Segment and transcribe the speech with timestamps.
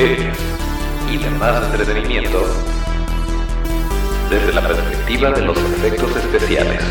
[0.00, 0.34] series
[1.12, 2.40] y demás entretenimiento
[4.30, 6.82] desde la perspectiva de los efectos especiales.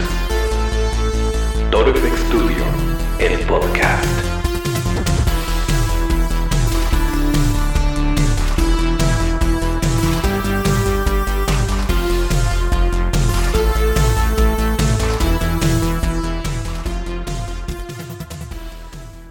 [1.72, 2.64] Toro Studio,
[3.18, 4.06] el podcast.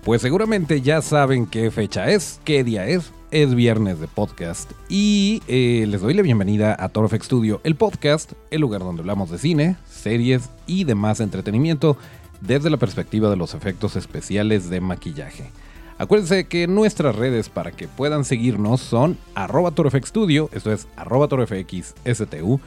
[0.03, 3.13] Pues seguramente ya saben qué fecha es, qué día es.
[3.31, 8.33] Es viernes de podcast y eh, les doy la bienvenida a Torfx Studio, el podcast,
[8.51, 11.99] el lugar donde hablamos de cine, series y demás entretenimiento
[12.41, 15.51] desde la perspectiva de los efectos especiales de maquillaje.
[15.99, 19.75] Acuérdense que nuestras redes para que puedan seguirnos son arroba
[20.07, 22.61] Studio, esto es arroba torfxstudio.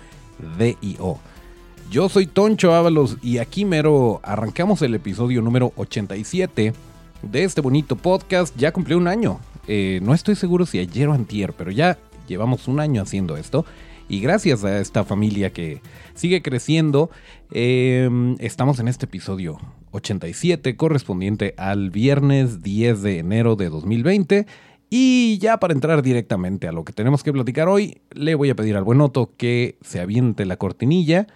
[1.90, 6.74] Yo soy Toncho Ábalos y aquí mero arrancamos el episodio número 87
[7.22, 8.56] de este bonito podcast.
[8.58, 9.40] Ya cumplió un año.
[9.68, 13.66] Eh, no estoy seguro si ayer o antier, pero ya llevamos un año haciendo esto.
[14.10, 15.82] Y gracias a esta familia que
[16.16, 17.10] sigue creciendo,
[17.52, 19.58] em, estamos en este episodio
[19.92, 24.48] 87 correspondiente al viernes 10 de enero de 2020.
[24.90, 28.56] Y ya para entrar directamente a lo que tenemos que platicar hoy, le voy a
[28.56, 31.28] pedir al buen Otto que se aviente la cortinilla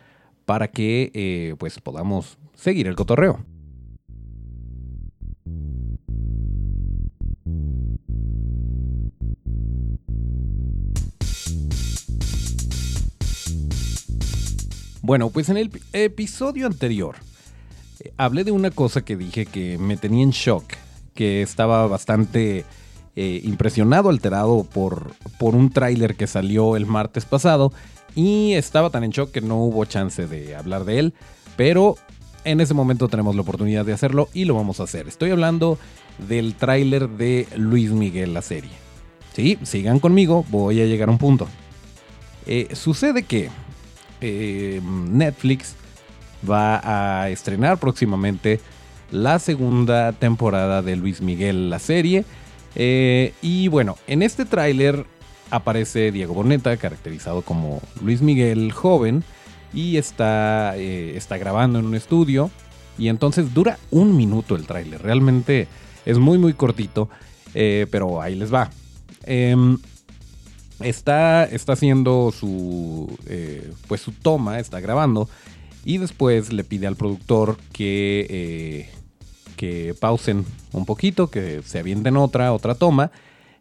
[0.43, 3.39] para que eh, pues podamos seguir el cotorreo.
[15.05, 17.17] Bueno, pues en el episodio anterior
[17.99, 20.63] eh, hablé de una cosa que dije que me tenía en shock,
[21.13, 22.65] que estaba bastante
[23.15, 27.71] eh, impresionado, alterado por, por un tráiler que salió el martes pasado
[28.15, 31.13] y estaba tan en shock que no hubo chance de hablar de él,
[31.55, 31.97] pero
[32.43, 35.07] en ese momento tenemos la oportunidad de hacerlo y lo vamos a hacer.
[35.07, 35.77] Estoy hablando
[36.27, 38.71] del tráiler de Luis Miguel, la serie.
[39.33, 41.47] Sí, sigan conmigo, voy a llegar a un punto.
[42.47, 43.51] Eh, sucede que
[44.25, 45.75] eh, Netflix
[46.49, 46.81] va
[47.23, 48.59] a estrenar próximamente
[49.11, 52.25] la segunda temporada de Luis Miguel, la serie.
[52.75, 55.05] Eh, y bueno, en este tráiler
[55.51, 59.23] aparece Diego Boneta, caracterizado como Luis Miguel joven,
[59.73, 62.49] y está, eh, está grabando en un estudio.
[62.97, 65.01] Y entonces dura un minuto el tráiler.
[65.01, 65.67] Realmente
[66.05, 67.09] es muy, muy cortito,
[67.53, 68.69] pero ahí les va.
[70.79, 75.29] Está, está haciendo su, eh, pues su toma, está grabando
[75.85, 78.89] y después le pide al productor que, eh,
[79.55, 83.11] que pausen un poquito, que se avienten otra, otra toma.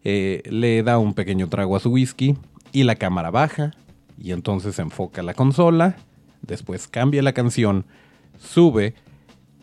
[0.03, 2.37] Eh, le da un pequeño trago a su whisky
[2.73, 3.73] y la cámara baja
[4.19, 5.97] y entonces enfoca la consola,
[6.43, 7.85] después cambia la canción,
[8.39, 8.95] sube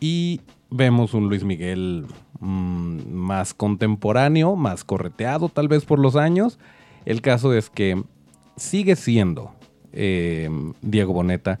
[0.00, 0.40] y
[0.70, 2.06] vemos un Luis Miguel
[2.40, 6.58] mm, más contemporáneo, más correteado tal vez por los años
[7.04, 8.02] el caso es que
[8.56, 9.52] sigue siendo
[9.92, 10.48] eh,
[10.80, 11.60] Diego Boneta,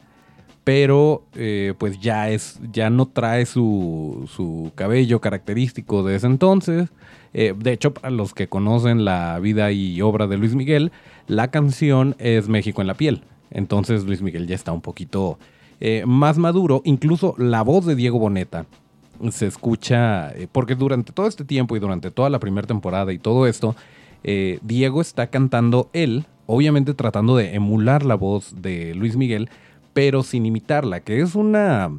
[0.64, 6.88] pero eh, pues ya es, ya no trae su, cabello característico de ese entonces.
[7.34, 10.92] Eh, de hecho, para los que conocen la vida y obra de Luis Miguel,
[11.26, 13.22] la canción es México en la piel.
[13.50, 15.38] Entonces Luis Miguel ya está un poquito
[16.06, 16.80] más maduro.
[16.84, 18.66] Incluso la voz de Diego Boneta
[19.30, 23.48] se escucha, porque durante todo este tiempo y durante toda la primera temporada y todo
[23.48, 23.74] esto,
[24.24, 29.50] eh, Diego está cantando él, obviamente tratando de emular la voz de Luis Miguel,
[29.92, 31.90] pero sin imitarla, que es una...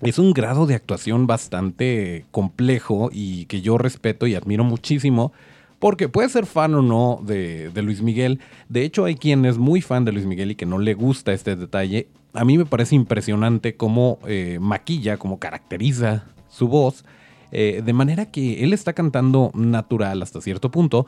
[0.00, 5.32] Es un grado de actuación bastante complejo y que yo respeto y admiro muchísimo,
[5.78, 8.40] porque puede ser fan o no de, Luis Miguel.
[8.68, 11.32] De hecho, hay quien es muy fan de Luis Miguel y que no le gusta
[11.32, 12.08] este detalle.
[12.34, 17.04] A mí me parece impresionante cómo eh, maquilla, cómo caracteriza su voz,
[17.52, 21.06] eh, de manera que él está cantando natural hasta cierto punto,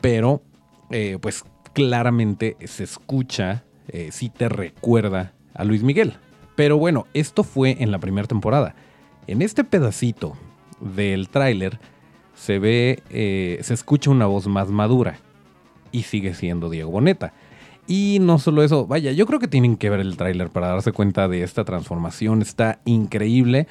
[0.00, 0.42] pero
[0.90, 6.14] eh, pues claramente se escucha, eh, si te recuerda a Luis Miguel.
[6.54, 8.74] Pero bueno, esto fue en la primera temporada.
[9.26, 10.34] En este pedacito
[10.80, 11.78] del tráiler
[12.34, 15.18] se ve, eh, se escucha una voz más madura
[15.92, 17.34] y sigue siendo Diego Boneta.
[17.88, 20.92] Y no solo eso, vaya, yo creo que tienen que ver el tráiler para darse
[20.92, 22.42] cuenta de esta transformación.
[22.42, 23.68] Está increíble.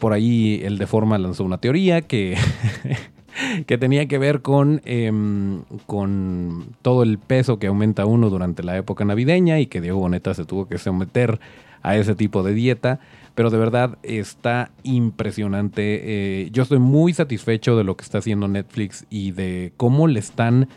[0.00, 2.36] por ahí el Deforma lanzó una teoría que
[3.66, 8.76] que tenía que ver con, em, con todo el peso que aumenta uno durante la
[8.76, 11.40] época navideña y que Diego Boneta se tuvo que someter
[11.82, 13.00] a ese tipo de dieta.
[13.34, 16.00] Pero de verdad está impresionante.
[16.42, 20.18] Eh, yo estoy muy satisfecho de lo que está haciendo Netflix y de cómo le
[20.18, 20.68] están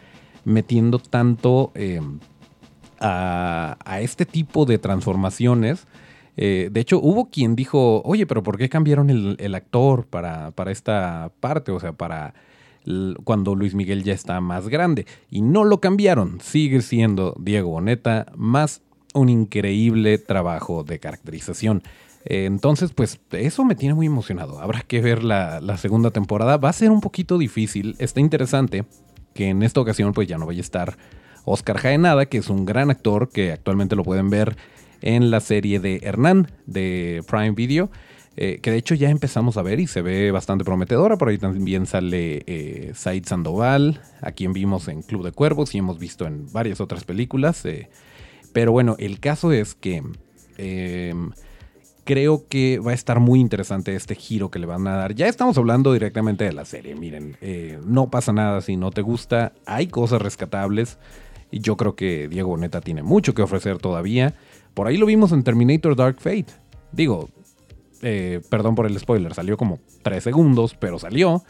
[0.45, 2.19] metiendo tanto em,
[2.99, 5.87] a, este tipo de transformaciones.
[6.37, 10.71] Eh, de hecho, hubo quien dijo, oye, pero ¿por qué cambiaron el, actor para, para,
[10.71, 11.71] esta parte?
[11.71, 12.33] O sea, para
[13.23, 15.05] cuando Luis Miguel ya está más grande.
[15.29, 18.81] Y no lo cambiaron, sigue siendo Diego Boneta, más
[19.13, 21.83] un increíble trabajo de caracterización.
[22.23, 24.59] entonces, pues eso me tiene muy emocionado.
[24.59, 26.57] Habrá que ver la, la, segunda temporada.
[26.57, 27.95] Va a ser un poquito difícil.
[27.99, 28.85] Está interesante
[29.33, 30.97] que en esta ocasión pues ya no vaya a estar
[31.45, 34.55] Oscar Jaenada, que es un gran actor que actualmente lo pueden ver
[35.01, 37.89] en la serie de Hernán de Prime Video.
[38.37, 41.17] Eh, que de hecho ya empezamos a ver y se ve bastante prometedora.
[41.17, 45.79] Por ahí también sale eh, Said Sandoval, a quien vimos en Club de Cuervos y
[45.79, 47.65] hemos visto en varias otras películas.
[47.65, 47.89] Eh.
[48.53, 50.01] pero bueno, el caso es que
[50.57, 51.31] em,
[52.05, 55.13] creo que va a estar muy interesante este giro que le van a dar.
[55.13, 56.95] Ya estamos hablando directamente de la serie.
[56.95, 57.35] Miren,
[57.85, 59.51] no pasa nada si no te gusta.
[59.65, 60.97] Hay cosas rescatables.
[61.51, 64.35] Y yo creo que Diego Boneta tiene mucho que ofrecer todavía.
[64.73, 66.47] Por ahí lo vimos en Terminator Dark Fate.
[66.91, 67.29] Digo,
[68.01, 71.43] eh, perdón por el spoiler, salió como tres segundos, pero salió.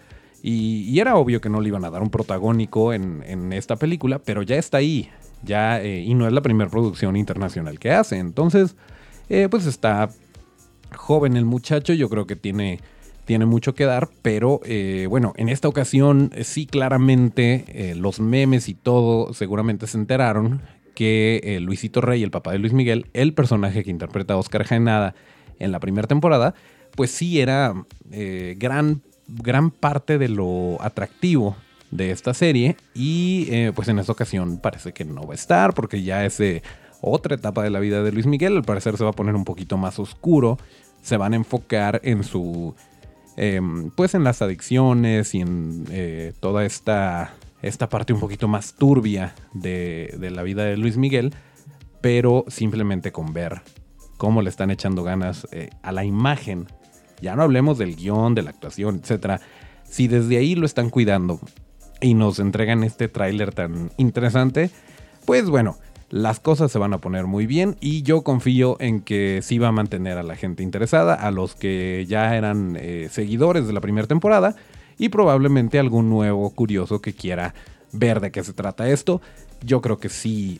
[0.44, 4.42] Y, era obvio que no le iban a dar un protagónico en, esta película, pero
[4.42, 5.10] ya está ahí.
[5.44, 8.18] Ya, eh, y no es la primera producción internacional que hace.
[8.18, 8.76] Entonces,
[9.30, 10.10] eh, pues está
[10.96, 11.94] joven el muchacho.
[11.94, 12.80] Yo creo que tiene,
[13.26, 14.10] tiene mucho que dar.
[14.24, 14.62] Pero
[15.10, 20.62] bueno, en esta ocasión sí claramente los memes y todo seguramente se enteraron
[20.96, 25.16] que Luisito Rey, el papá de Luis Miguel, el personaje que interpreta a Oscar Jaenada,
[25.62, 26.56] en la primera temporada,
[26.96, 31.56] pues sí era eh, gran, gran parte de lo atractivo
[31.92, 35.74] de esta serie y eh, pues en esta ocasión parece que no va a estar
[35.74, 36.42] porque ya es
[37.02, 39.46] otra etapa de la vida de Luis Miguel, al parecer se va a poner un
[39.46, 40.58] poquito más oscuro,
[41.02, 42.74] se van a enfocar en su,
[43.38, 48.74] em, pues en las adicciones y en eh, toda esta, esta parte un poquito más
[48.74, 51.34] turbia de, de la vida de Luis Miguel,
[52.02, 53.62] pero simplemente con ver
[54.22, 56.68] cómo le están echando ganas eh, a la imagen.
[57.22, 59.42] Ya no hablemos del guion, de la actuación, etc.
[59.84, 61.40] Si desde ahí lo están cuidando
[62.02, 64.70] y nos entregan este tráiler tan interesante,
[65.26, 65.78] pues bueno,
[66.10, 69.70] las cosas se van a poner muy bien y yo confío en que sí va
[69.70, 73.82] a mantener a la gente interesada, a los que ya eran eh, seguidores de la
[73.82, 74.56] primera temporada
[75.02, 77.56] y probablemente algún nuevo curioso que quiera
[77.92, 79.20] ver de qué se trata esto.
[79.66, 80.60] Yo creo que sí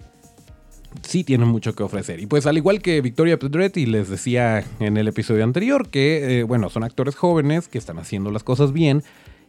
[1.04, 2.20] sí tienen mucho que ofrecer.
[2.20, 6.44] Y pues al igual que Victoria Pedretti les decía en el episodio anterior, que eh,
[6.44, 9.04] bueno, son actores jóvenes que están haciendo las cosas bien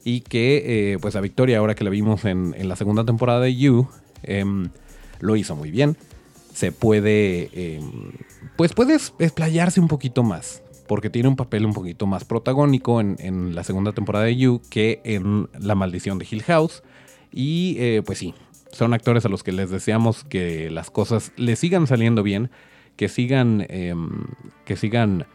[0.05, 3.56] y que eh, pues a Victoria ahora que la vimos en, la segunda temporada de
[3.56, 3.88] You,
[4.25, 4.69] em,
[5.21, 5.97] lo hizo muy bien.
[6.53, 8.12] Se puede, em,
[8.59, 10.62] pues puede explayarse un poquito más.
[10.87, 14.61] Porque tiene un papel un poquito más protagónico en, en la segunda temporada de You
[14.70, 16.82] que en La Maldición de Hill House.
[17.32, 18.34] Y eh, pues sí,
[18.73, 22.50] son actores a los que les deseamos que las cosas les sigan saliendo bien,
[22.96, 24.25] que sigan, em,
[24.64, 25.26] que sigan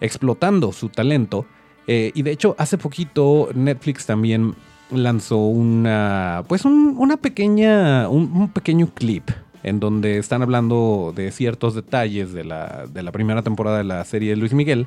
[0.00, 1.46] explotando su talento.
[1.86, 4.54] Eh, y de hecho, hace poquito Netflix también
[4.90, 9.30] lanzó una, pues una pequeña, un, pequeño clip
[9.64, 14.04] en donde están hablando de ciertos detalles de la, de la primera temporada de la
[14.04, 14.86] serie de Luis Miguel.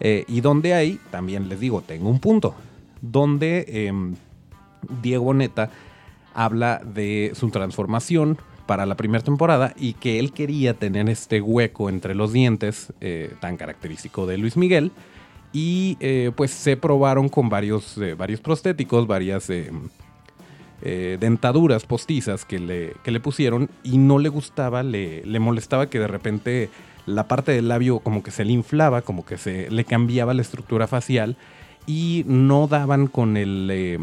[0.00, 2.54] Eh, y donde hay, también les digo, tengo un punto,
[3.00, 4.16] donde em,
[5.02, 5.70] Diego Neta
[6.34, 11.88] habla de su transformación para la primera temporada y que él quería tener este hueco
[11.88, 14.92] entre los dientes eh, tan característico de Luis Miguel
[15.52, 19.48] y eh, pues se probaron con varios, varios prostéticos, varias
[20.82, 26.06] dentaduras postizas que le, le, pusieron y no le gustaba, le, le, molestaba que de
[26.06, 26.70] repente
[27.06, 30.42] la parte del labio como que se le inflaba, como que se le cambiaba la
[30.42, 31.36] estructura facial
[31.86, 33.98] y no daban con el,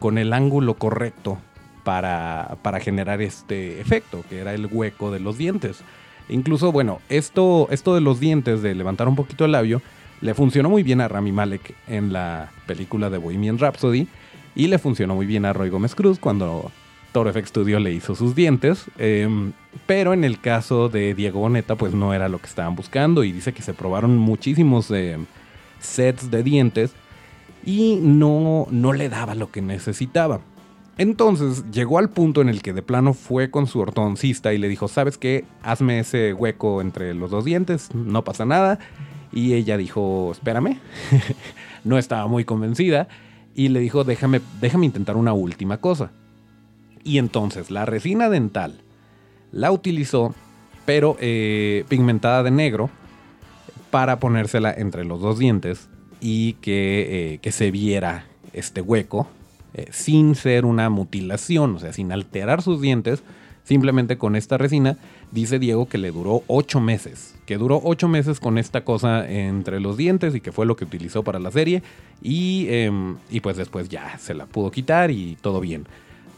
[0.00, 1.38] con el ángulo correcto
[1.84, 5.82] para, generar este efecto, que era el hueco de los dientes.
[6.28, 9.82] Incluso, bueno, esto, esto de los dientes, de levantar un poquito el labio,
[10.20, 14.08] le funcionó muy bien a Rami Malek en la película de Bohemian Rhapsody
[14.54, 16.70] y le funcionó muy bien a Roy Gómez Cruz cuando
[17.12, 18.86] Toro FX Studio le hizo sus dientes.
[18.98, 19.52] Em,
[19.86, 23.32] pero en el caso de Diego Boneta, pues no era lo que estaban buscando y
[23.32, 25.26] dice que se probaron muchísimos em,
[25.78, 26.92] sets de dientes
[27.64, 30.40] y no, no le daba lo que necesitaba.
[30.96, 34.68] Entonces llegó al punto en el que de plano fue con su ortodoncista y le
[34.68, 35.44] dijo, ¿sabes qué?
[35.62, 38.78] Hazme ese hueco entre los dos dientes, no pasa nada.
[39.32, 40.78] Y ella dijo, espérame,
[41.84, 43.08] no estaba muy convencida.
[43.54, 46.10] Y le dijo, déjame, déjame intentar una última cosa.
[47.04, 48.82] Y entonces la resina dental
[49.52, 50.34] la utilizó,
[50.84, 52.90] pero eh, pigmentada de negro,
[53.90, 55.88] para ponérsela entre los dos dientes
[56.20, 59.28] y que, eh, que se viera este hueco
[59.74, 63.22] eh, sin ser una mutilación, o sea, sin alterar sus dientes,
[63.64, 64.96] simplemente con esta resina.
[65.32, 69.80] Dice Diego que le duró ocho meses, que duró ocho meses con esta cosa entre
[69.80, 71.82] los dientes y que fue lo que utilizó para la serie.
[72.22, 75.86] Y, em, y pues después ya se la pudo quitar y todo bien.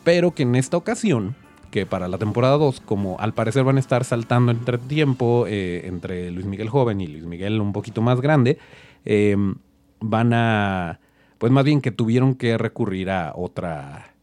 [0.04, 1.34] Pero que en esta ocasión
[1.70, 5.82] que para la temporada 2, como al parecer van a estar saltando entre tiempo eh,
[5.86, 8.58] entre Luis Miguel joven y Luis Miguel un poquito más grande,
[9.04, 9.56] em,
[10.00, 11.00] van a,
[11.38, 14.14] pues más bien que tuvieron que recurrir a otra,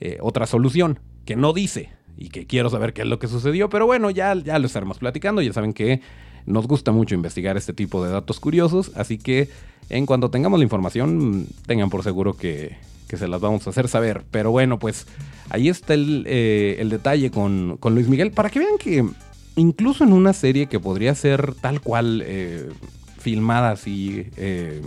[0.00, 3.68] eh, otra solución, que no dice, y que quiero saber qué es lo que sucedió,
[3.68, 6.00] pero bueno, ya, ya lo estaremos platicando, ya saben que
[6.46, 9.48] nos gusta mucho investigar este tipo de datos curiosos, así que
[9.88, 12.76] en cuanto tengamos la información, tengan por seguro que,
[13.12, 14.22] que se las vamos a hacer saber.
[14.30, 15.06] Pero bueno, pues
[15.50, 18.30] ahí está el, eh, detalle con, Luis Miguel.
[18.30, 19.04] Para que vean que
[19.56, 22.70] incluso en una serie que podría ser tal cual eh,
[23.18, 24.80] filmada así, eh,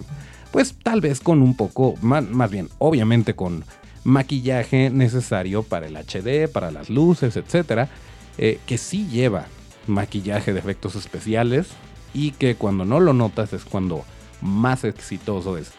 [0.51, 3.63] pues tal vez con un poco, más, más bien, obviamente con
[4.05, 7.89] maquillaje necesario para el HD, para las luces, etcétera,
[8.37, 9.47] que sí lleva
[9.87, 11.67] maquillaje de efectos especiales
[12.13, 14.05] y que cuando no lo notas es cuando
[14.41, 15.71] más exitoso es.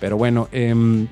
[0.00, 1.06] Pero bueno, eh,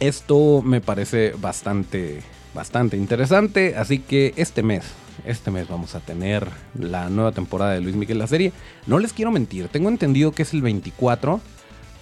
[0.00, 2.20] esto me parece bastante,
[2.54, 3.74] bastante interesante.
[3.76, 4.84] Así que este mes,
[5.24, 8.52] este mes vamos a tener la nueva temporada de Luis Miguel la serie.
[8.86, 11.40] No les quiero mentir, tengo entendido que es el 24,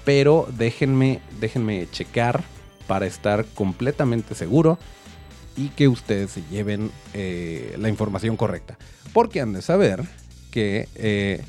[0.05, 2.43] pero déjenme, déjenme checar
[2.91, 4.77] para estar completamente seguro
[5.57, 8.79] y que ustedes se lleven eh, la información correcta.
[9.13, 10.03] Porque han de saber
[10.51, 11.41] que, eh,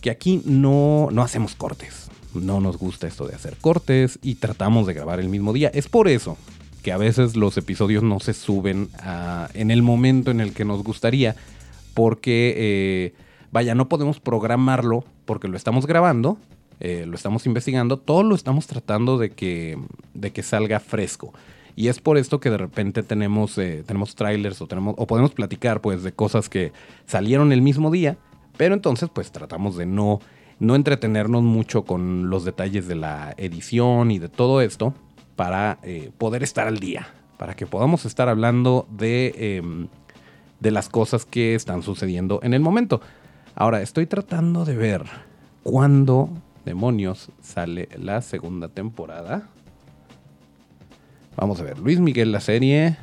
[0.00, 4.86] que aquí no, no hacemos cortes no nos gusta esto de hacer cortes y tratamos
[4.86, 5.70] de grabar el mismo día.
[5.74, 6.38] Es por eso
[6.82, 8.88] que a veces los episodios no se suben
[9.52, 11.36] en el momento en el que nos gustaría,
[11.92, 13.14] porque, eh,
[13.50, 16.38] vaya, no podemos programarlo porque lo estamos grabando,
[16.84, 19.78] eh, lo estamos investigando, todo lo estamos tratando de que,
[20.14, 21.32] de que salga fresco.
[21.76, 25.32] Y es por esto que de repente tenemos, eh, tenemos trailers o, tenemos, o podemos
[25.32, 26.72] platicar pues de cosas que
[27.06, 28.18] salieron el mismo día,
[28.56, 30.20] pero entonces pues tratamos de no
[30.62, 34.94] no entretenernos mucho con los detalles de la edición y de todo esto
[35.34, 39.88] para eh, poder estar al día, para que podamos estar hablando de, em,
[40.60, 43.00] de las cosas que están sucediendo en el momento.
[43.56, 45.02] Ahora, estoy tratando de ver
[45.64, 46.30] cuándo
[46.64, 49.48] demonios sale la segunda temporada.
[51.36, 52.96] Vamos a ver, Luis Miguel, la serie.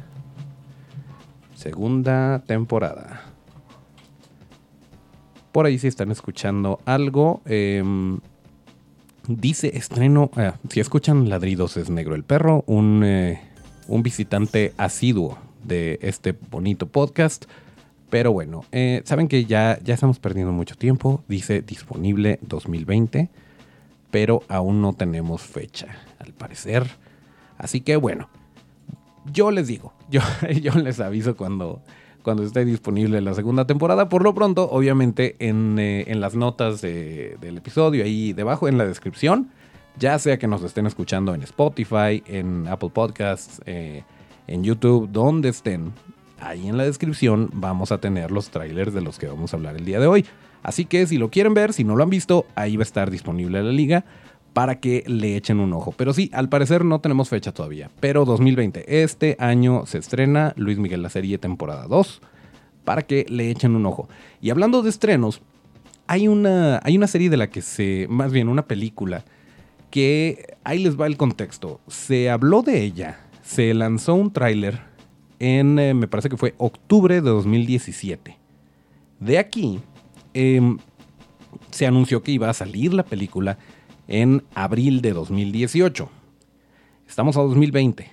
[1.56, 3.24] Segunda temporada.
[5.52, 7.42] Por ahí si están escuchando algo.
[7.46, 8.20] Em,
[9.28, 10.30] dice estreno.
[10.36, 12.64] Ah, si escuchan ladridos es negro el perro.
[12.68, 13.42] Un, eh,
[13.88, 17.46] un visitante asiduo de este bonito podcast.
[18.10, 21.24] Pero bueno, eh, saben que ya, ya estamos perdiendo mucho tiempo.
[21.28, 23.30] Dice disponible 2020.
[24.12, 25.88] Pero aún no tenemos fecha,
[26.20, 26.88] al parecer.
[27.58, 28.30] Así que bueno,
[29.32, 30.22] yo les digo, yo,
[30.62, 31.82] yo les aviso cuando,
[32.24, 34.10] cuando esté disponible la segunda temporada.
[34.10, 39.50] Por lo pronto, obviamente, en, eh, las notas del episodio, ahí debajo en la descripción,
[39.98, 44.04] ya sea que nos estén escuchando en Spotify, en Apple Podcasts, eh,
[44.48, 45.94] en YouTube, donde estén,
[46.40, 49.76] ahí en la descripción vamos a tener los trailers de los que vamos a hablar
[49.76, 50.26] el día de hoy.
[50.64, 53.12] Así que si lo quieren ver, si no lo han visto, ahí va a estar
[53.12, 54.06] disponible la liga
[54.54, 55.94] para que le echen un ojo.
[55.96, 57.90] Pero sí, al parecer no tenemos fecha todavía.
[58.00, 62.22] Pero 2020, este año se estrena Luis Miguel la serie temporada 2
[62.84, 64.10] para que le echen un ojo.
[64.42, 65.42] Y hablando de estrenos,
[66.08, 69.24] hay una, hay una serie de la que se, más bien una película,
[69.92, 71.80] que ahí les va el contexto.
[71.88, 74.82] Se habló de ella, se lanzó un tráiler
[75.40, 78.38] en, eh, me parece que fue octubre de 2017.
[79.20, 79.80] De aquí,
[80.34, 80.78] em,
[81.72, 83.58] se anunció que iba a salir la película
[84.08, 86.10] en abril de 2018.
[87.08, 88.10] Estamos a 2020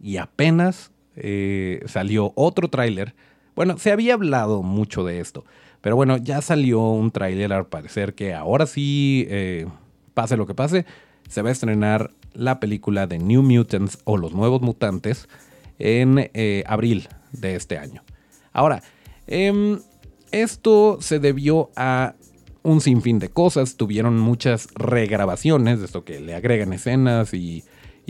[0.00, 3.14] y apenas eh, salió otro tráiler.
[3.54, 5.44] Bueno, se había hablado mucho de esto,
[5.80, 9.66] pero bueno, ya salió un tráiler al parecer que ahora sí, eh,
[10.14, 10.86] pase lo que pase,
[11.28, 15.28] se va a estrenar la película de New Mutants o Los Nuevos Mutantes
[15.78, 18.02] en eh, abril de este año.
[18.52, 18.82] Ahora,
[19.26, 19.80] em,
[20.32, 22.14] esto se debió a
[22.62, 27.64] un sinfín de cosas, tuvieron muchas regrabaciones, de esto que le agregan escenas y,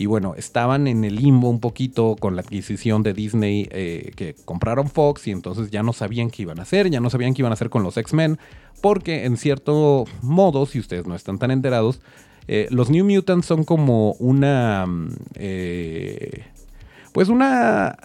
[0.06, 4.88] bueno, estaban en el limbo un poquito con la adquisición de Disney eh, que compraron
[4.88, 7.52] Fox y entonces ya no sabían qué iban a hacer, ya no sabían qué iban
[7.52, 8.38] a hacer con los X-Men,
[8.80, 12.00] porque en cierto modo, si ustedes no están tan enterados,
[12.48, 14.86] eh, los New Mutants son como una...
[14.86, 16.44] Mm, eh,
[17.12, 17.96] pues una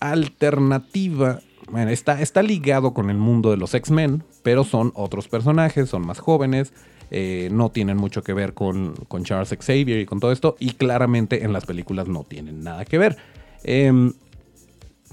[0.00, 1.40] alternativa
[1.70, 6.18] bueno, está, ligado con el mundo de los X-Men, pero son otros personajes, son más
[6.18, 6.72] jóvenes,
[7.10, 11.44] eh, no tienen mucho que ver con, Charles Xavier y con todo esto, y claramente
[11.44, 13.16] en las películas no tienen nada que ver.
[13.62, 14.12] Em,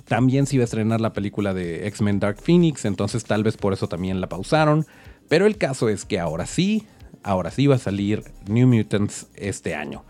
[0.08, 3.74] también se iba a estrenar la película de X-Men Dark Phoenix, entonces tal vez por
[3.74, 4.86] eso también la pausaron.
[5.30, 6.86] Pero el caso es que ahora sí,
[7.24, 10.04] ahora sí va a salir New Mutants este año.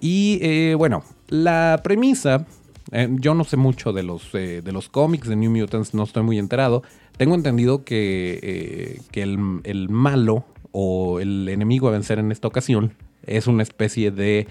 [0.00, 2.46] Y eh, bueno, la premisa,
[2.92, 6.04] eh, yo no sé mucho de los, eh, de los cómics de New Mutants, no
[6.04, 6.82] estoy muy enterado.
[7.16, 12.94] Tengo entendido que, que el, el, malo o el enemigo a vencer en esta ocasión
[13.26, 14.46] es una especie de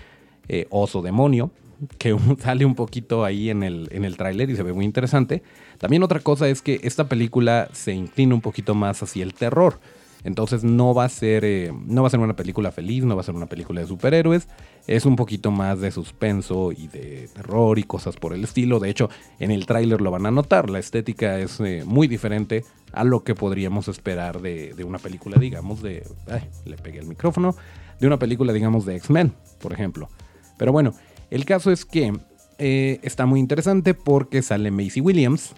[0.69, 1.51] oso demonio
[1.97, 5.43] que sale un poquito ahí en el, en el tráiler y se ve muy interesante.
[5.77, 9.79] También otra cosa es que esta película se inclina un poquito más hacia el terror.
[10.23, 13.21] Entonces no va a ser eh, no va a ser una película feliz, no va
[13.21, 14.47] a ser una película de superhéroes,
[14.87, 18.79] es un poquito más de suspenso y de terror y cosas por el estilo.
[18.79, 19.09] De hecho,
[19.39, 23.23] en el tráiler lo van a notar, la estética es eh, muy diferente a lo
[23.23, 26.05] que podríamos esperar de, una película, digamos, de...
[26.27, 27.55] Ay, le pegué el micrófono.
[27.99, 30.09] De una película, digamos, de X-Men, por ejemplo.
[30.57, 30.93] Pero bueno,
[31.29, 32.13] el caso es que
[32.57, 35.53] eh, está muy interesante porque sale Macy Williams,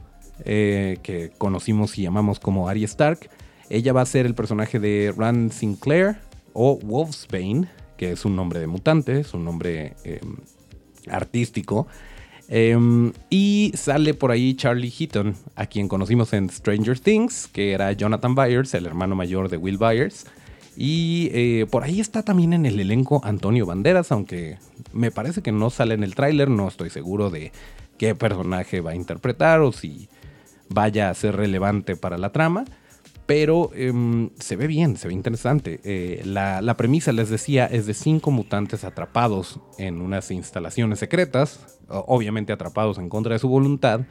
[0.46, 3.30] eh, que conocimos y llamamos como Arya Stark.
[3.70, 6.18] Ella va a ser el personaje de Rand Sinclair
[6.54, 10.38] o Wolfsbane, que es un nombre de mutante, es un nombre em,
[11.10, 11.88] artístico.
[12.50, 17.92] Em, y sale por ahí Charlie Heaton, a quien conocimos en Stranger Things, que era
[17.94, 20.26] Jonathan Byers, el hermano mayor de Will Byers.
[20.76, 24.58] Y eh, por ahí está también en el elenco Antonio Banderas, aunque
[24.92, 27.52] me parece que no sale en el tráiler, no estoy seguro de
[27.98, 30.10] qué personaje va a interpretar o si
[30.70, 32.66] vaya a ser relevante para la trama.
[33.26, 35.80] Pero em, se ve bien, se ve interesante.
[35.84, 42.52] Eh, la, premisa, les decía, es de cinco mutantes atrapados en unas instalaciones secretas, obviamente
[42.52, 44.02] atrapados en contra de su voluntad,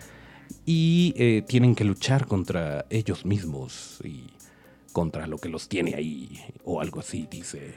[0.64, 4.00] y eh, tienen que luchar contra ellos mismos.
[4.04, 4.30] Y
[4.92, 7.74] contra lo que los tiene ahí o algo así, dice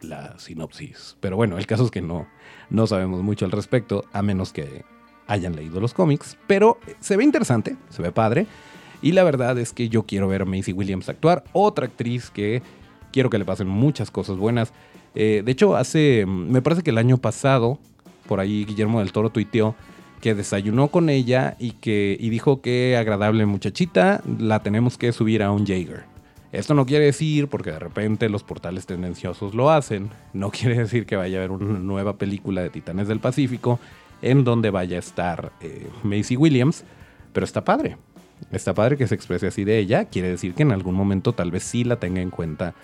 [0.00, 1.16] la sinopsis.
[1.20, 2.26] Pero bueno, el caso es que no,
[2.70, 4.84] no sabemos mucho al respecto, a menos que
[5.26, 6.36] hayan leído los cómics.
[6.46, 8.46] Pero se ve interesante, se ve padre.
[9.04, 12.62] Y la verdad es que yo quiero ver a Macy Williams actuar, otra actriz que
[13.12, 14.72] quiero que le pasen muchas cosas buenas.
[15.14, 17.78] Eh, de hecho, hace, me parece que el año pasado,
[18.26, 19.74] por ahí Guillermo del Toro tuiteó
[20.22, 25.42] que desayunó con ella y que y dijo que agradable muchachita, la tenemos que subir
[25.42, 26.04] a un Jaeger.
[26.50, 31.04] Esto no quiere decir, porque de repente los portales tendenciosos lo hacen, no quiere decir
[31.04, 33.78] que vaya a haber una nueva película de Titanes del Pacífico
[34.22, 36.84] en donde vaya a estar eh, Macy Williams,
[37.34, 37.98] pero está padre.
[38.52, 41.50] Está padre que se exprese así de ella, quiere decir que en algún momento tal
[41.50, 42.74] vez sí la tenga en cuenta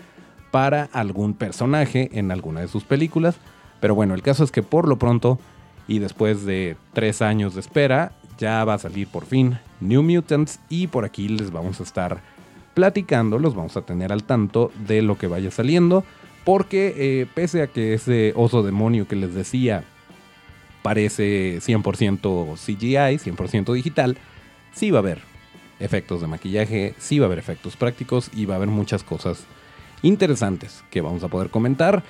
[0.50, 3.36] para algún personaje en alguna de sus películas.
[3.80, 5.38] Pero bueno, el caso es que por lo pronto
[5.86, 10.60] y después de tres años de espera, ya va a salir por fin New Mutants
[10.68, 12.20] y por aquí les vamos a estar
[12.74, 16.04] platicando, los vamos a tener al tanto de lo que vaya saliendo,
[16.44, 19.84] porque eh, pese a que ese oso demonio que les decía
[20.82, 24.16] parece 100% CGI, 100% digital,
[24.72, 25.29] sí va a haber
[25.80, 29.44] efectos de maquillaje, sí va a haber efectos prácticos y va a haber muchas cosas
[30.02, 32.02] interesantes que vamos a poder comentar.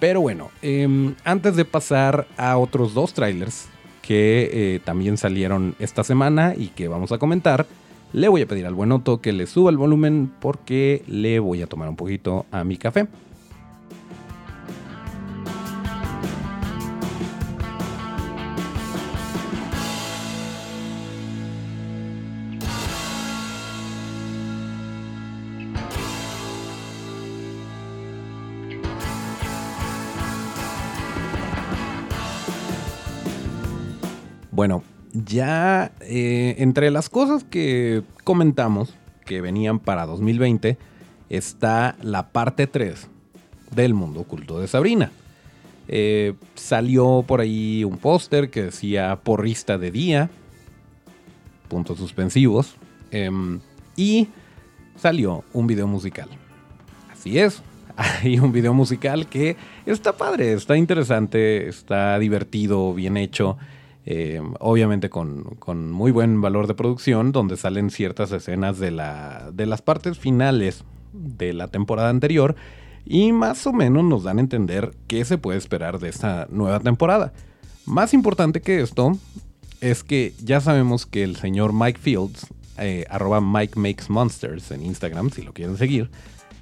[0.00, 3.68] Pero bueno, em, antes de pasar a otros dos trailers
[4.02, 7.66] que eh, también salieron esta semana y que vamos a comentar,
[8.12, 11.62] le voy a pedir al buen Otto que le suba el volumen porque le voy
[11.62, 13.06] a tomar un poquito a mi café.
[34.58, 38.92] Bueno, ya eh, entre las cosas que comentamos
[39.24, 40.76] que venían para 2020
[41.28, 43.06] está la parte 3
[43.70, 45.12] del mundo oculto de Sabrina.
[45.86, 50.28] Eh, salió por ahí un póster que decía porrista de día,
[51.68, 52.74] puntos suspensivos,
[53.12, 53.60] em,
[53.94, 54.26] y
[54.96, 56.30] salió un video musical.
[57.12, 57.62] Así es,
[57.96, 63.56] hay un video musical que está padre, está interesante, está divertido, bien hecho.
[64.10, 69.66] Eh, obviamente con, muy buen valor de producción, donde salen ciertas escenas de, la, de
[69.66, 72.56] las partes finales de la temporada anterior
[73.04, 76.80] y más o menos nos dan a entender qué se puede esperar de esta nueva
[76.80, 77.34] temporada.
[77.84, 79.12] Más importante que esto
[79.82, 82.46] es que ya sabemos que el señor Mike Fields,
[82.78, 86.10] eh, arroba Mike Makes Monsters en Instagram, si lo quieren seguir,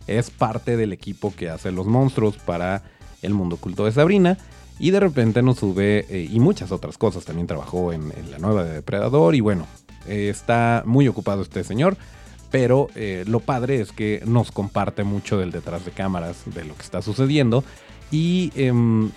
[0.08, 2.82] es parte del equipo que hace los monstruos para
[3.22, 4.36] el mundo oculto de Sabrina.
[4.78, 8.64] Y de repente nos sube, eh, y muchas otras cosas, también trabajó en, la nueva
[8.64, 9.66] de Depredador y bueno,
[10.06, 11.96] eh, está muy ocupado este señor,
[12.50, 16.74] pero eh, lo padre es que nos comparte mucho del detrás de cámaras, de lo
[16.74, 17.64] que está sucediendo
[18.10, 19.10] y, em,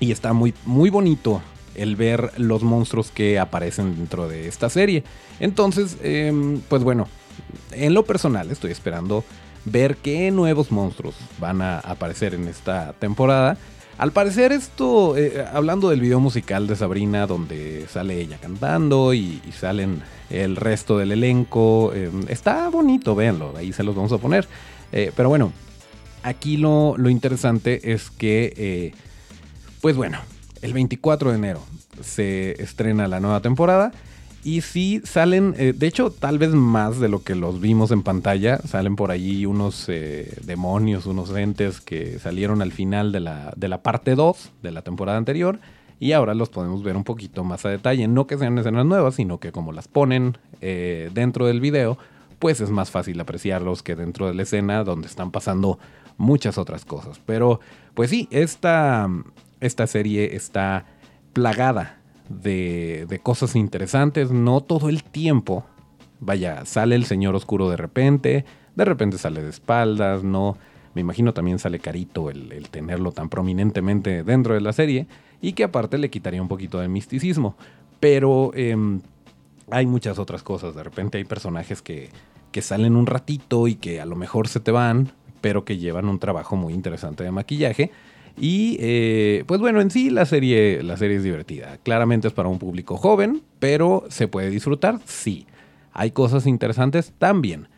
[0.00, 1.42] y está muy, muy bonito
[1.74, 5.04] el ver los monstruos que aparecen dentro de esta serie.
[5.38, 7.06] Entonces, em, pues bueno,
[7.72, 9.24] en lo personal estoy esperando
[9.64, 13.56] ver qué nuevos monstruos van a aparecer en esta temporada.
[14.00, 19.42] Al parecer esto, eh, hablando del video musical de Sabrina, donde sale ella cantando y,
[19.52, 24.48] salen el resto del elenco, em, está bonito, véanlo, ahí se los vamos a poner.
[24.92, 25.52] Eh, pero bueno,
[26.22, 28.94] aquí lo, interesante es que, eh,
[29.82, 30.16] pues bueno,
[30.62, 31.62] el 24 de enero
[32.00, 33.92] se estrena la nueva temporada.
[34.42, 38.02] Y sí salen, eh, de hecho, tal vez más de lo que los vimos en
[38.02, 38.58] pantalla.
[38.58, 43.68] Salen por allí unos eh, demonios, unos entes que salieron al final de la, de
[43.68, 45.60] la parte 2 de la temporada anterior.
[45.98, 48.08] Y ahora los podemos ver un poquito más a detalle.
[48.08, 51.98] No que sean escenas nuevas, sino que como las ponen eh, dentro del video,
[52.38, 55.78] pues es más fácil apreciarlos que dentro de la escena donde están pasando
[56.16, 57.20] muchas otras cosas.
[57.26, 57.60] Pero,
[57.92, 59.06] pues sí, esta,
[59.60, 60.86] esta serie está
[61.34, 61.99] plagada
[62.30, 65.64] de, cosas interesantes, no todo el tiempo.
[66.20, 68.44] Vaya, sale el señor oscuro de repente,
[68.76, 70.56] de repente sale de espaldas, no.
[70.94, 75.06] Me imagino también sale carito el, tenerlo tan prominentemente dentro de la serie
[75.40, 77.56] y que aparte le quitaría un poquito de misticismo.
[78.00, 79.00] Pero em,
[79.70, 80.74] hay muchas otras cosas.
[80.74, 82.10] De repente hay personajes que,
[82.50, 86.08] que salen un ratito y que a lo mejor se te van, pero que llevan
[86.08, 87.92] un trabajo muy interesante de maquillaje
[88.38, 91.78] y eh, pues bueno, en sí la serie, la serie es divertida.
[91.82, 95.46] Claramente es para un público joven, pero se puede disfrutar, sí.
[95.92, 97.68] Hay cosas interesantes también.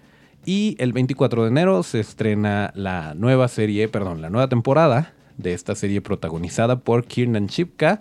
[0.44, 5.54] Y el 24 de enero se estrena la nueva serie, perdón, la nueva temporada de
[5.54, 8.00] esta serie protagonizada por Kiernan Chipka,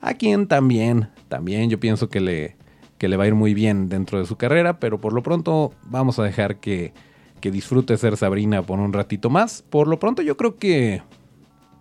[0.00, 2.56] a quien también, también yo pienso que le,
[2.98, 5.72] que le va a ir muy bien dentro de su carrera, pero por lo pronto
[5.84, 6.92] vamos a dejar que,
[7.40, 9.62] que disfrute ser Sabrina por un ratito más.
[9.62, 11.02] Por lo pronto yo creo que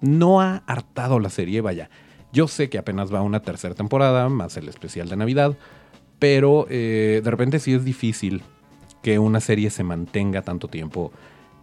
[0.02, 1.90] no ha hartado la serie, vaya.
[2.34, 5.58] Yo sé que apenas va una tercera temporada, más el especial de Navidad,
[6.20, 8.42] pero eh, de repente sí es difícil
[9.02, 11.12] que una serie se mantenga tanto tiempo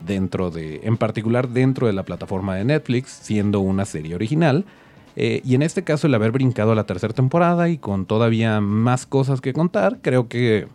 [0.05, 4.64] dentro de, en particular dentro de la plataforma de Netflix, siendo una serie original.
[5.16, 8.61] Eh, y en este caso el haber brincado a la tercera temporada y con todavía
[8.61, 10.68] más cosas que contar, creo que,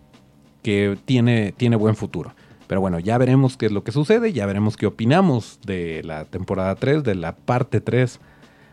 [0.62, 2.34] que tiene, tiene buen futuro.
[2.74, 6.26] Pero bueno, ya veremos qué es lo que sucede, ya veremos qué opinamos de la
[6.26, 8.20] temporada 3, de la parte 3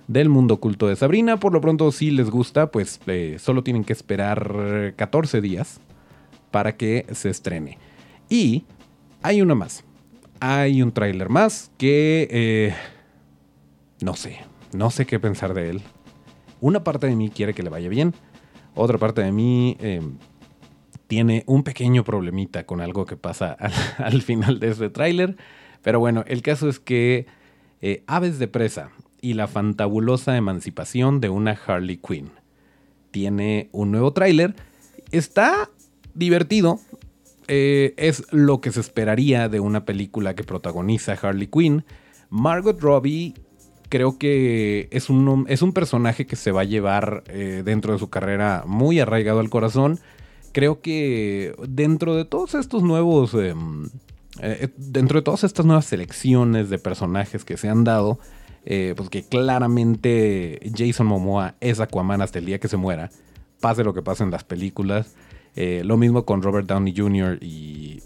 [0.08, 1.36] del mundo oculto de Sabrina.
[1.36, 5.82] Por lo pronto, si les gusta, pues eh, solo tienen que esperar 14 días
[6.50, 7.76] para que se estrene.
[8.30, 8.64] Y
[9.20, 9.84] hay una más.
[10.40, 12.26] Hay un tráiler más que...
[12.30, 12.74] Eh,
[14.00, 14.38] no sé,
[14.72, 15.82] no sé qué pensar de él.
[16.62, 18.14] Una parte de mí quiere que le vaya bien.
[18.74, 20.00] Otra parte de mí eh,
[21.10, 23.56] tiene un pequeño problemita con algo que pasa
[23.98, 25.36] al, final de este tráiler.
[25.82, 27.26] Pero bueno, el caso es que
[27.80, 32.30] eh, Aves de Presa y la fantabulosa emancipación de una Harley Quinn
[33.10, 34.54] tiene un nuevo tráiler.
[35.10, 35.68] Está
[36.14, 36.78] divertido.
[37.48, 41.84] Eh, es lo que se esperaría de una película que protagoniza Harley Quinn.
[42.28, 43.34] Margot Robbie
[43.88, 47.98] creo que es un, es un personaje que se va a llevar eh, dentro de
[47.98, 49.98] su carrera muy arraigado al corazón
[50.52, 53.88] creo que dentro de todos estos nuevos, em,
[54.40, 58.18] eh, dentro de todas estas nuevas selecciones de personajes que se han dado,
[58.64, 63.10] eh, pues que claramente Jason Momoa es Aquaman hasta el día que se muera,
[63.60, 65.14] pase lo que pase en las películas.
[65.56, 67.38] Eh, lo mismo con Robert Downey Jr.
[67.40, 68.02] y,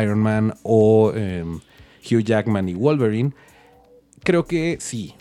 [0.00, 1.60] Iron Man o em,
[2.10, 3.32] Hugh Jackman y Wolverine.
[4.24, 5.14] Creo que sí,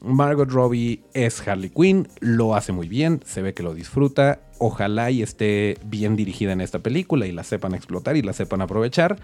[0.00, 4.40] Margot Robbie es Harley Quinn, lo hace muy bien, se ve que lo disfruta.
[4.58, 8.62] Ojalá y esté bien dirigida en esta película y la sepan explotar y la sepan
[8.62, 9.18] aprovechar.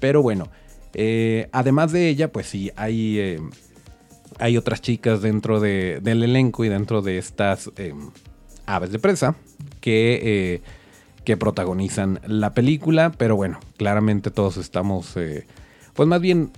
[0.00, 0.48] Pero bueno,
[0.92, 3.40] eh, además de ella, pues sí, hay, eh,
[4.38, 7.94] hay otras chicas dentro del elenco y dentro de estas eh,
[8.66, 9.36] aves de presa
[9.80, 10.62] que,
[11.24, 13.12] que protagonizan la película.
[13.16, 15.14] Pero bueno, claramente todos estamos...
[15.94, 16.52] pues más bien,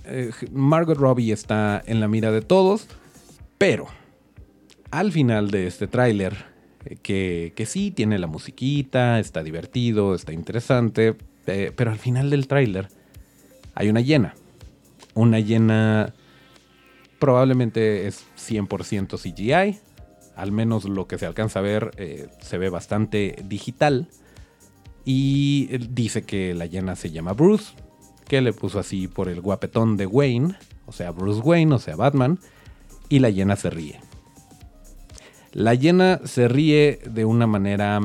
[0.51, 2.87] Margot Robbie está en la mira de todos.
[3.57, 3.87] Pero
[4.91, 6.56] al final de este tráiler,
[6.89, 12.47] eh, que, sí tiene la musiquita, está divertido, está interesante, eh, pero al final del
[12.47, 12.87] tráiler
[13.75, 14.35] hay una llena.
[15.13, 16.13] Una llena
[17.19, 19.79] probablemente es 100% CGI,
[20.35, 24.07] al menos lo que se alcanza a ver eh, se ve bastante digital.
[25.03, 27.73] Y dice que la llena se llama Bruce,
[28.27, 31.95] que le puso así por el guapetón de Wayne, o sea, Bruce Wayne, o sea,
[31.95, 32.39] Batman
[33.09, 34.06] y la hiena se ríe.
[35.57, 37.99] La hiena se ríe de una manera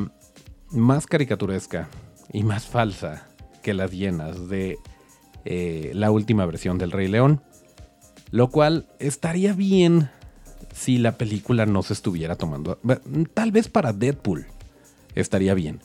[0.71, 1.87] más caricaturesca
[2.33, 3.29] y más falsa
[3.63, 4.79] que las hienas de
[5.45, 7.43] eh, la última versión del Rey León.
[8.31, 10.09] Lo cual estaría bien
[10.73, 12.79] si la película no se estuviera tomando.
[13.35, 14.47] Tal vez para Deadpool
[15.15, 15.81] estaría bien.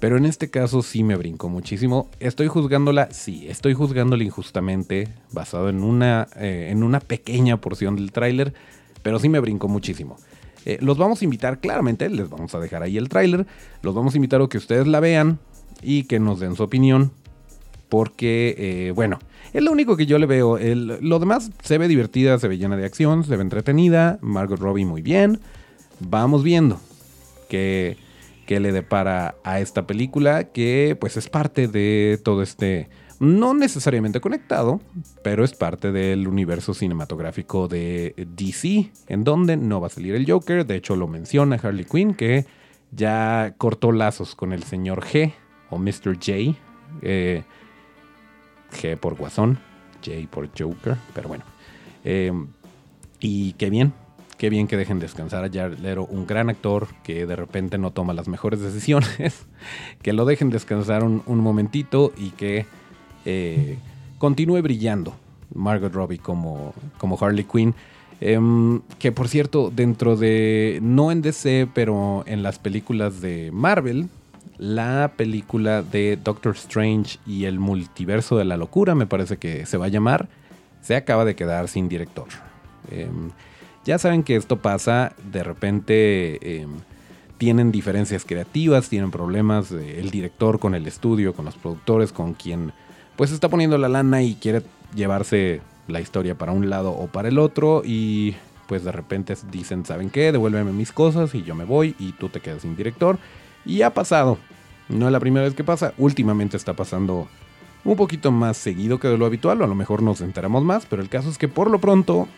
[0.00, 2.10] Pero en este caso sí me brincó muchísimo.
[2.18, 8.10] Estoy juzgándola, sí, estoy juzgándola injustamente, basado en una, eh, en una pequeña porción del
[8.10, 8.52] tráiler,
[9.04, 10.16] pero sí me brincó muchísimo.
[10.64, 13.46] Eh, los vamos a invitar, claramente, les vamos a dejar ahí el tráiler,
[13.82, 15.38] los vamos a invitar a que ustedes la vean
[15.82, 17.12] y que nos den su opinión,
[17.88, 19.18] porque, eh, bueno,
[19.52, 20.58] es lo único que yo le veo.
[20.58, 24.84] lo demás se ve divertida, se ve llena de acción, se ve entretenida, Margot Robbie
[24.84, 25.40] muy bien.
[26.00, 26.80] Vamos viendo
[27.48, 27.96] que
[28.46, 32.88] que le depara a esta película, que pues es parte de todo este,
[33.24, 34.80] no necesariamente conectado,
[35.22, 40.30] pero es parte del universo cinematográfico de DC, en donde no va a salir el
[40.30, 42.46] Joker, de hecho lo menciona Harley Quinn, que
[42.90, 45.32] ya cortó lazos con el señor G
[45.70, 46.14] o Mr.
[46.14, 46.56] J,
[47.02, 47.42] eh,
[48.72, 49.58] G por Guasón,
[50.04, 51.44] J por Joker, pero bueno.
[52.04, 52.32] Eh,
[53.20, 53.92] y qué bien,
[54.36, 57.92] qué bien que dejen descansar a Jared Leto, un gran actor que de repente no
[57.92, 59.46] toma las mejores decisiones,
[60.02, 62.66] que lo dejen descansar un, momentito y que
[63.24, 63.76] eh,
[64.18, 65.14] continúe brillando
[65.54, 67.74] Margot Robbie como, como Harley Quinn.
[68.20, 74.08] Em, que por cierto, dentro de, no en DC, pero en las películas de Marvel,
[74.56, 79.76] la película de Doctor Strange y el multiverso de la locura, me parece que se
[79.76, 80.28] va a llamar,
[80.80, 82.28] se acaba de quedar sin director.
[82.90, 83.30] Em,
[83.84, 86.70] ya saben que esto pasa, de repente em,
[87.36, 92.72] tienen diferencias creativas, tienen problemas el director con el estudio, con los productores, con quien
[93.16, 94.62] pues está poniendo la lana y quiere
[94.94, 98.34] llevarse la historia para un lado o para el otro y
[98.66, 100.32] pues de repente dicen, ¿saben qué?
[100.32, 103.18] Devuélveme mis cosas y yo me voy y tú te quedas sin director.
[103.64, 104.38] Y ha pasado.
[104.88, 107.28] No es la primera vez que pasa, últimamente está pasando
[107.84, 110.86] un poquito más seguido que de lo habitual, o a lo mejor nos enteramos más,
[110.86, 112.28] pero el caso es que por lo pronto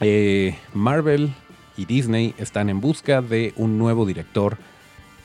[0.00, 1.32] eh, Marvel
[1.76, 4.56] y Disney están en busca de un nuevo director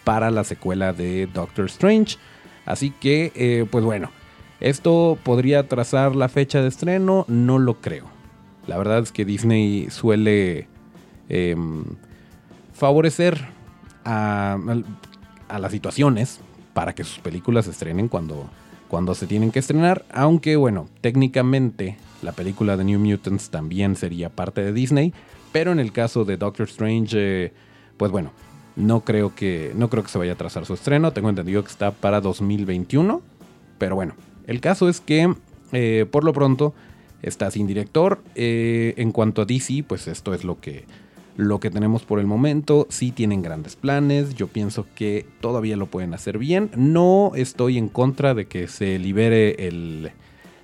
[0.04, 2.18] para la secuela de Doctor Strange.
[2.66, 4.12] Así que, eh, pues bueno,
[4.62, 8.06] esto podría trazar la fecha de estreno, no lo creo.
[8.68, 10.68] La verdad es que Disney suele
[11.30, 11.84] em,
[12.74, 13.48] favorecer
[14.06, 14.58] a,
[15.50, 16.40] a, las situaciones
[16.74, 18.50] para que sus películas se estrenen cuando,
[18.88, 24.30] cuando se tienen que estrenar, aunque bueno, técnicamente la película de New Mutants también sería
[24.30, 25.14] parte de Disney,
[25.52, 27.54] pero en el caso de Doctor Strange, eh,
[27.98, 28.32] pues bueno,
[28.76, 31.12] no creo que no creo que se vaya a trazar su estreno.
[31.12, 33.22] Tengo entendido que está para 2021,
[33.78, 34.14] pero bueno,
[34.48, 35.34] el caso es que
[35.72, 36.74] eh, por lo pronto
[37.22, 38.22] está sin director.
[38.36, 40.86] Eh, en cuanto a DC, pues esto es lo que
[41.38, 42.88] lo que tenemos por el momento.
[42.90, 44.36] Sí tienen grandes planes.
[44.36, 46.70] Yo pienso que todavía lo pueden hacer bien.
[46.76, 49.56] No estoy en contra de que se libere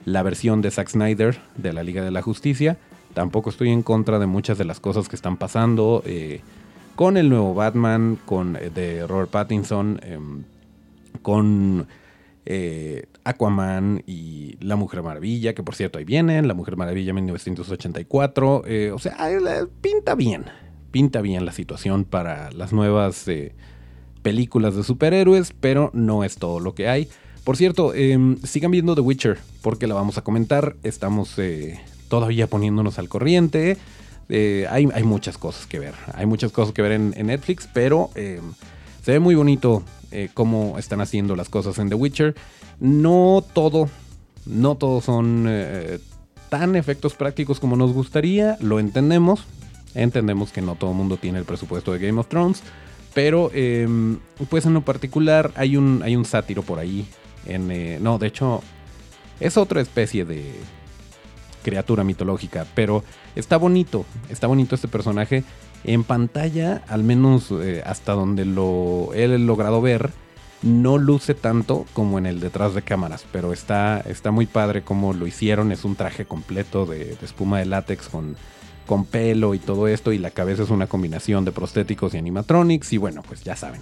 [0.06, 2.78] la versión de Zack Snyder de la Liga de la Justicia.
[3.14, 6.42] Tampoco estoy en contra de muchas de las cosas que están pasando eh,
[6.96, 10.44] con el nuevo Batman, con de Robert Pattinson, em,
[11.22, 11.88] con
[12.48, 18.64] eh, Aquaman y La Mujer Maravilla, que por cierto ahí vienen, La Mujer Maravilla 1984.
[18.94, 19.18] o sea,
[19.82, 20.46] pinta bien,
[20.92, 23.26] pinta bien la situación para las nuevas
[24.22, 27.08] películas de superhéroes, pero no es todo lo que hay.
[27.48, 30.76] Por cierto, em, sigan viendo The Witcher, porque la vamos a comentar.
[30.84, 31.80] Estamos eh,
[32.10, 33.78] todavía poniéndonos al corriente.
[34.28, 35.94] Eh, hay, muchas cosas que ver.
[36.14, 38.52] Hay muchas cosas que ver en, Netflix, pero em,
[39.02, 39.82] se ve muy bonito
[40.12, 42.36] eh, cómo están haciendo las cosas en The Witcher.
[42.80, 43.90] No todo,
[44.46, 45.50] no todos son
[46.50, 48.58] tan efectos prácticos como nos gustaría.
[48.62, 49.46] Lo entendemos.
[49.96, 52.62] Entendemos que no todo el mundo tiene el presupuesto de Game of Thrones.
[53.14, 57.08] Pero, em, pues en lo particular, hay un, hay un sátiro por ahí
[57.48, 58.62] eh, no, de hecho,
[59.40, 60.54] es otra especie de
[61.64, 63.04] criatura mitológica, pero
[63.36, 65.44] está bonito, está bonito este personaje.
[65.88, 70.12] En pantalla, al menos eh, hasta donde lo he logrado ver,
[70.62, 75.14] no luce tanto como en el detrás de cámaras, pero está, está muy padre como
[75.14, 75.72] lo hicieron.
[75.72, 78.36] Es un traje completo de, espuma de látex con,
[78.86, 82.92] con pelo y todo esto, y la cabeza es una combinación de prostéticos y animatronics,
[82.92, 83.82] y bueno, pues ya saben.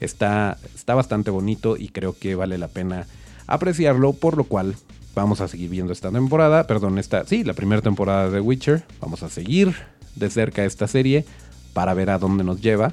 [0.00, 3.06] Está, está bastante bonito y creo que vale la pena
[3.46, 4.74] apreciarlo, por lo cual
[5.14, 9.22] vamos a seguir viendo esta temporada, perdón, esta, sí, la primera temporada de Witcher, vamos
[9.22, 9.74] a seguir
[10.16, 11.26] de cerca esta serie
[11.72, 12.92] para ver a dónde nos lleva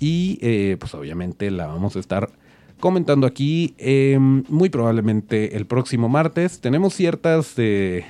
[0.00, 2.30] y eh, pues obviamente la vamos a estar
[2.80, 6.60] comentando aquí em, muy probablemente el próximo martes.
[6.60, 8.04] Tenemos ciertas eh,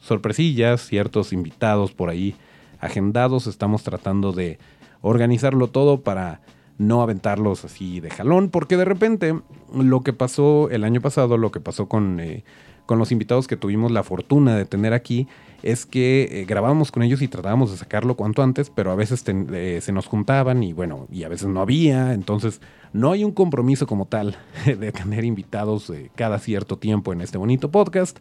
[0.00, 2.34] sorpresillas, ciertos invitados por ahí
[2.80, 4.58] agendados, estamos tratando de
[5.00, 6.40] organizarlo todo para
[6.78, 9.38] no aventarlos así de jalón, porque de repente
[9.72, 12.44] lo que pasó el año pasado, lo que pasó con, eh,
[12.92, 15.26] con los invitados que tuvimos la fortuna de tener aquí
[15.62, 19.24] es que eh, grabábamos con ellos y tratábamos de sacarlo cuanto antes, pero a veces
[19.26, 22.60] eh, se nos juntaban y bueno, y a veces no había, entonces
[22.92, 27.38] no hay un compromiso como tal de tener invitados eh, cada cierto tiempo en este
[27.38, 28.18] bonito podcast,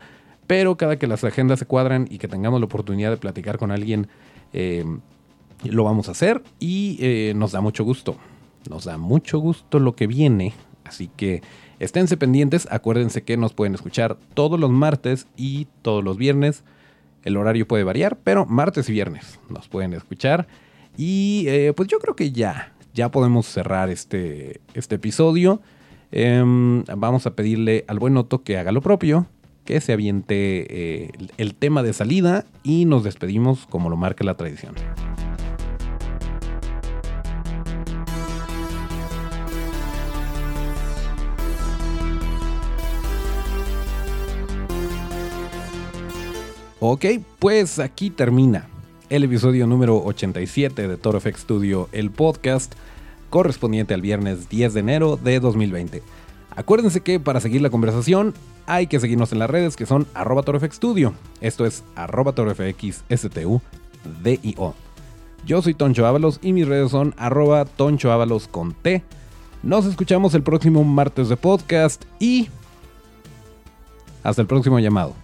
[0.47, 3.71] pero cada que las agendas se cuadran y que tengamos la oportunidad de platicar con
[3.71, 4.07] alguien,
[5.65, 8.15] lo vamos a hacer y nos da mucho gusto,
[8.69, 10.53] nos da mucho gusto lo que viene,
[10.85, 11.41] así que...
[11.81, 16.63] Esténse pendientes, acuérdense que nos pueden escuchar todos los martes y todos los viernes
[17.23, 20.47] el horario puede variar, pero martes y viernes nos pueden escuchar.
[20.95, 25.59] Y eh, pues yo creo que ya, ya podemos cerrar este, este episodio.
[26.11, 29.25] Em, vamos a pedirle al buen Otto que haga lo propio,
[29.65, 34.37] que se aviente eh, el tema de salida y nos despedimos como lo marca la
[34.37, 34.75] tradición.
[46.83, 47.05] Ok,
[47.37, 48.65] pues aquí termina
[49.11, 52.73] el episodio número 87 de Toro FX Studio, el podcast
[53.29, 56.01] correspondiente al viernes 10 de enero de 2020.
[56.55, 58.33] Acuérdense que para seguir la conversación
[58.65, 61.13] hay que seguirnos en las redes que son arroba Studio.
[61.39, 63.61] Esto es arroba torofxstu
[65.45, 68.09] Yo soy Toncho Ábalos y mis redes son arroba Toncho
[68.49, 69.03] con T.
[69.61, 72.49] Nos escuchamos el próximo martes de podcast y
[74.23, 75.20] hasta el próximo llamado.